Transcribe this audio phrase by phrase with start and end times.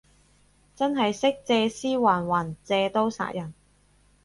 [0.75, 3.53] 真係識借屍還魂，借刀殺人